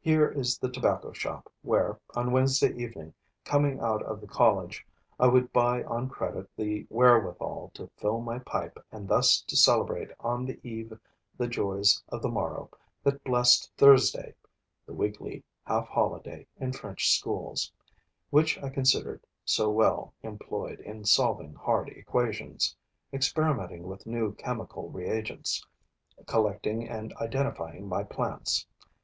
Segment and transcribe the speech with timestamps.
[0.00, 3.14] Here is the tobacco shop where, on Wednesday evening,
[3.44, 4.84] coming out of the college,
[5.20, 10.10] I would buy on credit the wherewithal to fill my pipe and thus to celebrate
[10.18, 10.92] on the eve
[11.36, 12.68] the joys of the morrow,
[13.04, 14.34] that blessed Thursday
[14.84, 17.72] [the weekly half holiday in French schools]
[18.30, 22.74] which I considered so well employed in solving hard equations,
[23.12, 25.64] experimenting with new chemical reagents,
[26.26, 28.66] collecting and identifying my plants.